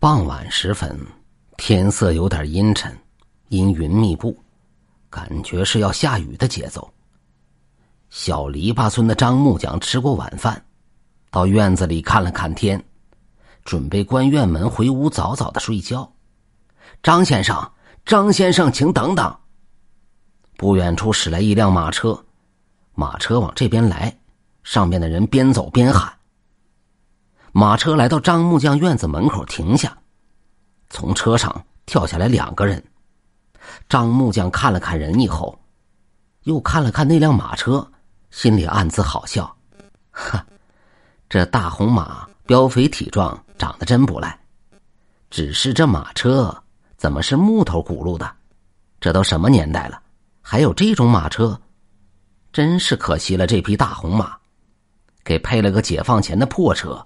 [0.00, 0.96] 傍晚时分，
[1.56, 2.96] 天色有点阴沉，
[3.48, 4.38] 阴云密布，
[5.10, 6.88] 感觉是要下雨的节奏。
[8.08, 10.64] 小篱笆村的张木匠吃过晚饭，
[11.32, 12.80] 到院子里看了看天，
[13.64, 16.08] 准备关院门回屋早早的睡觉。
[17.02, 17.72] 张先生，
[18.06, 19.36] 张先生，请等等。
[20.56, 22.24] 不远处驶来一辆马车，
[22.94, 24.16] 马车往这边来，
[24.62, 26.17] 上面的人边走边喊。
[27.58, 29.98] 马车来到张木匠院子门口停下，
[30.90, 32.80] 从车上跳下来两个人。
[33.88, 35.58] 张木匠看了看人以后，
[36.44, 37.84] 又看了看那辆马车，
[38.30, 39.56] 心里暗自好笑
[40.12, 40.46] ：“哈，
[41.28, 44.38] 这大红马膘肥体壮，长得真不赖。
[45.28, 46.56] 只是这马车
[46.96, 48.36] 怎么是木头轱辘的？
[49.00, 50.00] 这都什么年代了，
[50.40, 51.60] 还有这种马车？
[52.52, 54.36] 真是可惜了这匹大红马，
[55.24, 57.04] 给配了个解放前的破车。”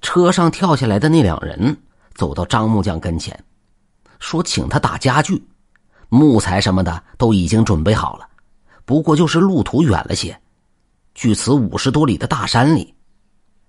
[0.00, 1.76] 车上跳下来的那两人
[2.14, 3.38] 走到张木匠跟前，
[4.18, 5.42] 说：“请他打家具，
[6.08, 8.28] 木材什么的都已经准备好了，
[8.84, 10.38] 不过就是路途远了些，
[11.14, 12.94] 距此五十多里的大山里。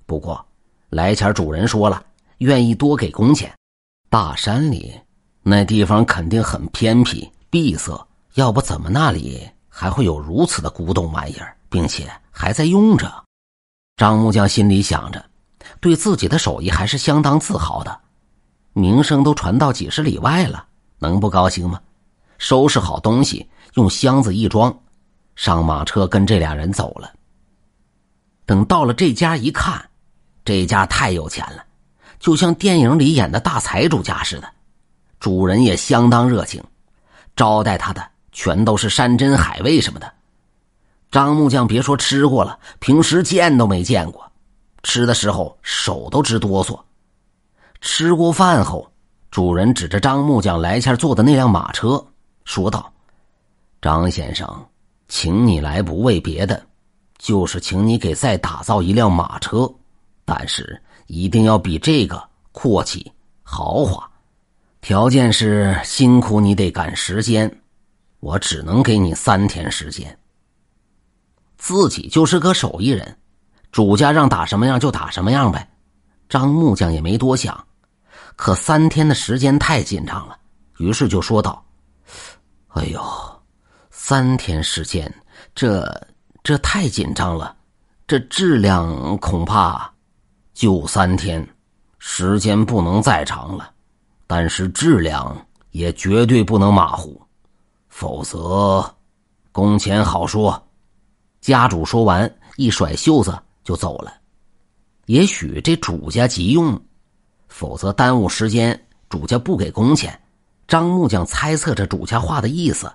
[0.06, 0.46] 不过
[0.90, 2.04] 来前主人说了，
[2.40, 3.54] 愿意多给工钱。
[4.10, 4.94] 大山里
[5.44, 13.10] 那地方肯定很偏僻闭塞，要不怎么那里还会有如此的古董玩意儿，并且还在用着？”
[13.96, 15.24] 张木匠心里想着。
[15.80, 18.00] 对自己的手艺还是相当自豪的，
[18.74, 20.66] 名声都传到几十里外了，
[21.00, 21.80] 能不高兴吗？
[22.38, 24.76] 收拾好东西，用箱子一装，
[25.36, 27.12] 上马车跟这俩人走了。
[28.46, 29.90] 等到了这家一看，
[30.44, 31.64] 这家太有钱了，
[32.20, 34.50] 就像电影里演的大财主家似的，
[35.20, 36.64] 主人也相当热情，
[37.36, 40.12] 招待他的全都是山珍海味什么的。
[41.12, 44.31] 张木匠别说吃过了，平时见都没见过。
[44.84, 46.80] 吃的时候手都直哆嗦。
[47.82, 48.92] 吃过饭后，
[49.32, 52.04] 主人指着张木匠来前坐的那辆马车，
[52.46, 52.92] 说道
[53.82, 54.66] ：“张先生，
[55.08, 56.64] 请你来不为别的，
[57.18, 59.72] 就是请你给再打造一辆马车，
[60.26, 62.22] 但是一定要比这个
[62.52, 63.12] 阔气
[63.44, 64.08] 豪华。
[64.82, 67.62] 条件是辛苦你得赶时间，
[68.20, 70.18] 我只能给你三天时间。
[71.58, 73.18] 自己就是个手艺人。”
[73.72, 75.68] 主家让打什么样就打什么样呗，
[76.28, 77.66] 张木匠也没多想，
[78.36, 80.38] 可三天的时间太紧张了，
[80.78, 81.64] 于是就说道
[82.76, 83.02] ：“哎呦，
[83.90, 85.14] 三天时间，
[85.56, 85.90] 这
[86.44, 87.56] 这太紧张了，
[88.06, 89.90] 这质量恐怕
[90.54, 91.48] 就三天，
[91.98, 93.72] 时间不能再长了，
[94.28, 95.34] 但是质量
[95.72, 97.22] 也绝对不能马虎，
[97.88, 98.84] 否则
[99.54, 100.62] 工钱好说。”
[101.40, 103.34] 家主说完，一甩袖子。
[103.72, 104.14] 就走了，
[105.06, 106.78] 也许这主家急用，
[107.48, 108.78] 否则耽误时间，
[109.08, 110.20] 主家不给工钱。
[110.68, 112.92] 张木匠猜测着主家话的意思，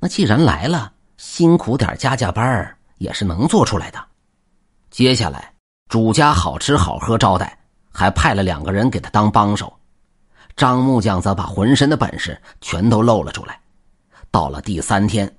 [0.00, 4.02] 那既然来了，辛苦点加加班也是能做出来的。
[4.90, 5.52] 接下来，
[5.90, 7.58] 主家好吃好喝招待，
[7.92, 9.70] 还派了两个人给他当帮手。
[10.56, 13.60] 张木匠则把浑身的本事全都露了出来。
[14.30, 15.30] 到了第三天，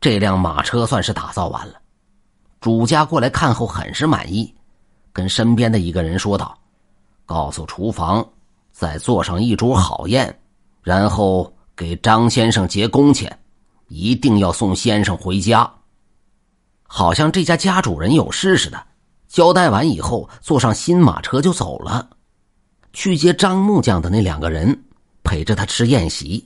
[0.00, 1.80] 这辆马车算是打造完了。
[2.64, 4.50] 主家过来看后很是满意，
[5.12, 6.58] 跟身边的一个人说道
[7.26, 8.26] ：“告诉厨房，
[8.72, 10.34] 再做上一桌好宴，
[10.80, 13.38] 然后给张先生结工钱，
[13.88, 15.70] 一定要送先生回家。”
[16.88, 18.82] 好像这家家主人有事似的，
[19.28, 22.08] 交代完以后，坐上新马车就走了，
[22.94, 24.84] 去接张木匠的那两个人
[25.22, 26.42] 陪着他吃宴席。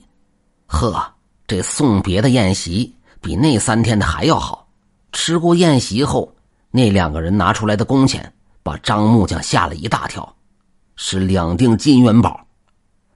[0.67, 1.01] 呵，
[1.47, 4.58] 这送别的宴席比那三天的还要好。
[5.11, 6.33] 吃过宴席后，
[6.71, 8.31] 那两个人拿出来的工钱
[8.61, 10.35] 把张木匠吓了一大跳，
[10.95, 12.39] 是两锭金元宝。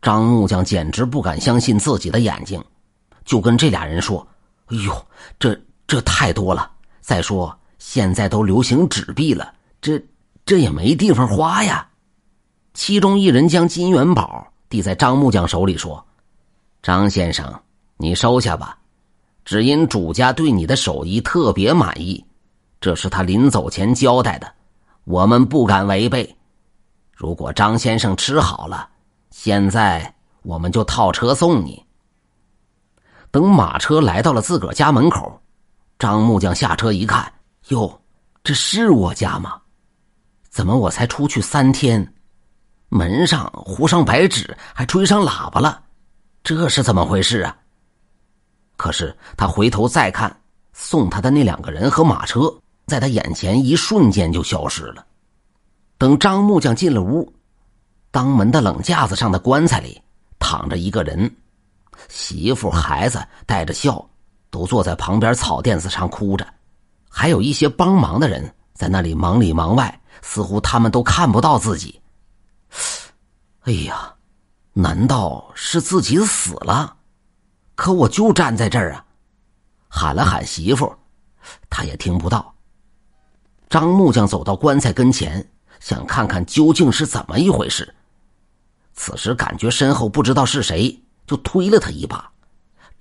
[0.02, 2.62] 张木匠简直不敢相信自己的眼睛，
[3.24, 4.28] 就跟这俩人说
[4.68, 5.08] ：“哎呦，
[5.40, 6.70] 这这太多了！
[7.00, 10.04] 再说现在都流行纸币了，这
[10.46, 11.88] 这也没地方花呀。”
[12.74, 16.04] 其中一人将金元宝递在张木匠手里说
[16.84, 17.62] ：“张先生，
[17.98, 18.78] 你收下吧。”
[19.46, 22.24] 只因主家对你的手艺特别满意，
[22.80, 24.52] 这是他临走前交代的，
[25.04, 26.36] 我们不敢违背。
[27.14, 28.90] 如果张先生吃好了，
[29.32, 30.14] 现在
[30.44, 31.84] 我们就套车送你。
[33.32, 35.42] 等马车来到了自个儿家门口，
[35.98, 37.32] 张木匠下车一看，
[37.70, 38.02] 哟，
[38.44, 39.60] 这是我家吗？
[40.50, 42.14] 怎么我才出去三天，
[42.90, 45.82] 门上糊上白纸，还吹上喇叭了？
[46.44, 47.58] 这是怎么回事啊？
[48.84, 50.42] 可是他回头再看，
[50.74, 52.54] 送他的那两个人和马车，
[52.86, 55.06] 在他眼前一瞬间就消失了。
[55.98, 57.34] 等张木匠进了屋，
[58.12, 60.02] 当门的冷架子上的棺材里
[60.38, 61.34] 躺着一个人，
[62.10, 64.06] 媳妇、孩子带着笑，
[64.50, 66.46] 都坐在旁边草垫子上哭着，
[67.10, 72.02] 还有一些帮忙的人在那里忙里忙外，似乎他们都看不到自己。
[73.62, 74.14] 哎呀，
[74.74, 76.98] 难道是自己死了？
[77.84, 79.06] 可我就站在这儿啊！
[79.90, 80.90] 喊了喊媳妇，
[81.70, 82.56] 他也听不到。
[83.70, 85.46] 张木匠走到棺材跟前，
[85.82, 87.94] 想看看究竟是怎么一回事。
[88.94, 90.98] 此时感觉身后不知道是谁，
[91.28, 92.32] 就推了他一把。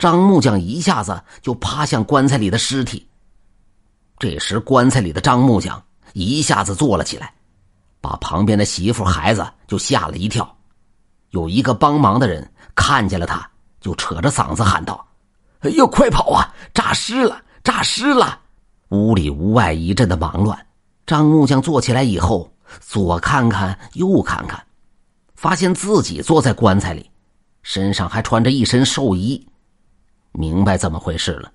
[0.01, 3.07] 张木匠一下子就趴向棺材里的尸体。
[4.19, 5.81] 这时，棺材里的张木匠
[6.13, 7.33] 一下子坐了起来，
[8.01, 10.57] 把旁边的媳妇、孩子就吓了一跳。
[11.31, 13.49] 有一个帮忙的人看见了他，
[13.83, 15.07] 就扯着嗓子喊道
[15.61, 16.55] ：“哎呦，快跑啊！
[16.73, 18.39] 诈尸了，诈尸了！”
[18.89, 20.67] 屋里屋外一阵的忙乱。
[21.05, 22.51] 张木匠坐起来以后，
[22.81, 24.65] 左看看，右看看。
[25.35, 27.11] 发现自己坐在棺材里，
[27.63, 29.45] 身上还穿着一身寿衣，
[30.31, 31.51] 明白怎么回事了，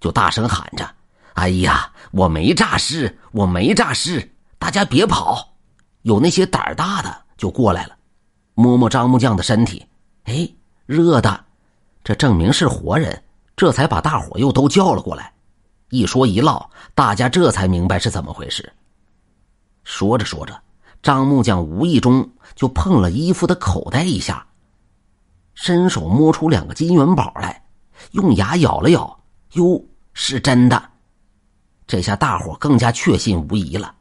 [0.00, 0.88] 就大声喊着
[1.34, 4.26] ：“哎呀，我没诈尸，我没诈尸！
[4.58, 5.46] 大家别跑！”
[6.02, 7.94] 有那些胆儿大的就过来了，
[8.54, 9.84] 摸摸张木匠的身体，
[10.24, 10.48] 哎，
[10.86, 11.44] 热的，
[12.08, 13.22] 这证明是活人，
[13.54, 15.30] 这才把大伙又都叫了过来。
[15.90, 18.72] 一说一唠，大家这才明白是怎么回事。
[19.84, 20.58] 说着说着。
[21.02, 24.46] 张木匠无意中就碰了衣服的口袋一下，
[25.52, 27.62] 伸手摸出两个金元宝来，
[28.12, 29.20] 用牙咬了咬，
[29.52, 29.84] 哟，
[30.14, 30.82] 是真的！
[31.86, 33.94] 这下大伙更加确信无疑了。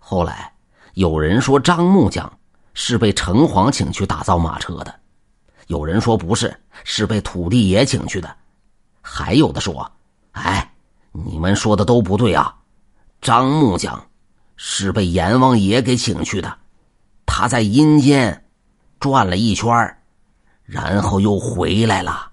[0.00, 0.52] 后来
[0.94, 2.30] 有人说张木匠
[2.74, 4.92] 是被城隍请去打造马车的，
[5.68, 6.54] 有人说不是，
[6.84, 8.36] 是被土地爷请去的，
[9.00, 9.90] 还有的说
[10.32, 10.70] ：“哎，
[11.12, 12.54] 你们说的都不对啊，
[13.22, 14.04] 张木匠。”
[14.60, 16.58] 是被阎王爷给请去的，
[17.24, 18.44] 他在阴间
[18.98, 19.96] 转了一圈
[20.64, 22.32] 然后又回来了。